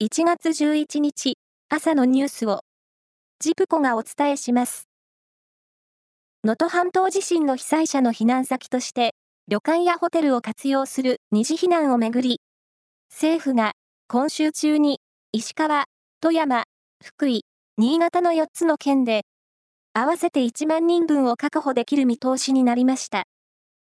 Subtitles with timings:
[0.00, 1.38] 1月11日
[1.68, 2.60] 朝のニュースを
[3.40, 4.86] ジプコがお伝えします。
[6.44, 9.16] 能登半島地震の被災者の避難先として
[9.48, 12.40] 旅館やホテルを活用する二次避難をめぐり
[13.10, 13.72] 政府が
[14.06, 15.00] 今週中に
[15.32, 15.86] 石川、
[16.20, 16.62] 富山、
[17.04, 17.42] 福井、
[17.76, 19.22] 新潟の4つの県で
[19.94, 23.24] 合わせて1万人分を確保できる見通しになりました。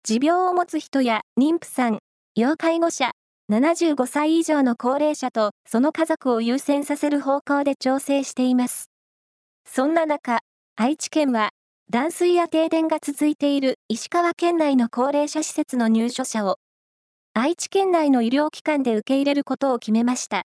[0.05, 1.99] 持病を持つ人や妊婦さん、
[2.35, 3.11] 要介護者、
[3.49, 8.91] 75歳以上の高齢者とその家族を優先させる方向で調整しています。
[9.65, 10.41] そんな中、
[10.75, 11.49] 愛知県は
[11.89, 16.57] 断水や停電が続いている石川県内の高齢者施設の入所者を
[17.33, 20.43] 愛知県内の医療機関で受け入れることを決めました。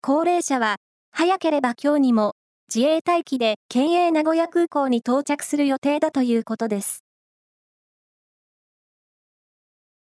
[0.00, 0.76] 高齢者は
[1.10, 2.34] 早ければ今日にも
[2.72, 7.02] 自衛隊機で県営名古屋空港に到着する予定だということです。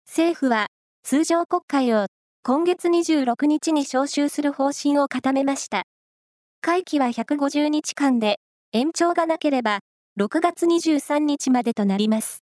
[0.07, 0.68] 政府は
[1.09, 2.07] 通常国会を
[2.43, 5.84] 今月26日に召集する方針を固めました。
[6.59, 8.41] 会期は150日間で、
[8.73, 9.79] 延長がなければ、
[10.20, 12.43] 6月23日までとなります。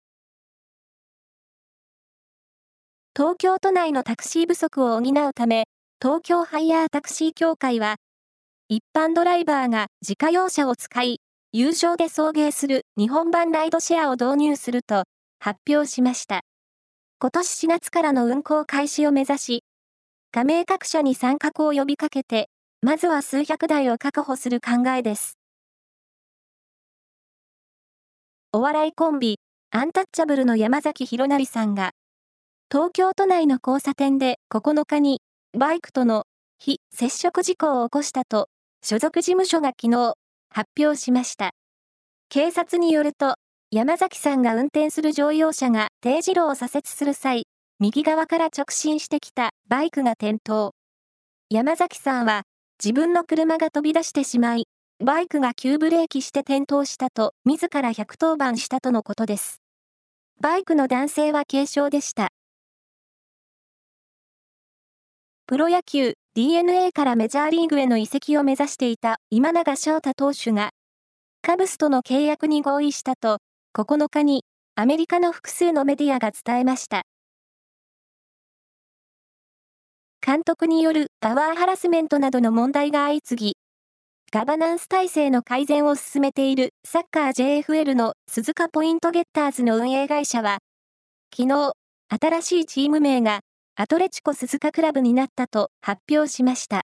[3.13, 5.65] 東京都内のタクシー不足を補うため、
[6.01, 7.97] 東京ハイヤータクシー協会は、
[8.69, 11.19] 一般ドライバーが自家用車を使い、
[11.51, 15.03] 有償で送迎する日本版ライドシェアを導入すると
[15.41, 16.43] 発表しました。
[17.23, 19.63] 今年4月からの運行開始を目指し、
[20.33, 22.49] 加盟各社に参画を呼びかけて、
[22.81, 25.37] まずは数百台を確保する考えです。
[28.51, 29.39] お笑いコンビ、
[29.71, 31.91] アンタッチャブルの山崎弘成さんが、
[32.69, 35.21] 東京都内の交差点で9日に、
[35.57, 36.25] バイクとの
[36.59, 38.49] 非接触事故を起こしたと、
[38.83, 40.15] 所属事務所が昨日、
[40.49, 41.51] 発表しました。
[42.27, 43.35] 警察によると、
[43.75, 47.47] 山崎さんが運転する乗用車が定時路を左折する際、
[47.79, 50.73] 右側から直進してきたバイクが転倒。
[51.49, 52.43] 山崎さんは
[52.79, 54.65] 自分の車が飛び出してしまい、
[55.03, 59.59] バイクが急ブレーキして転倒したと自ら110番したとのことです。
[60.39, 62.29] バイクの男性は軽傷でした。
[65.47, 70.69] プロ野球 DNA からメジャーリーグへの移籍を目指していた今永翔太投手が、
[71.41, 73.39] カブスとの契約に合意したと
[73.75, 74.43] 9日に
[74.75, 77.03] アメリカの複数のメディアが伝えました。
[80.25, 83.53] 監督によるパワーハラスメントなどの問題が相次ぎ、
[84.31, 90.59] ガバナンス体制の改善を進めているサッカー JFL の鈴鹿ポイントゲッターズの運営会社は、
[91.35, 91.73] 昨日、
[92.09, 93.41] 新しいチーム名が
[93.75, 96.81] アトレチコ鈴鹿クラブになったと発表しました。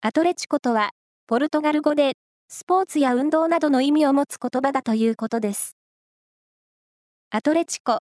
[0.00, 0.90] アトレチコとは、
[1.26, 2.12] ポルトガル語で、
[2.48, 5.76] スポーツや運動などの意味を持つ言葉だということです。
[7.36, 7.98] アトレチコ。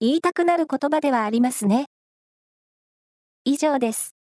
[0.00, 1.88] 言いたくなる言葉ではありますね。
[3.44, 4.15] 以上です。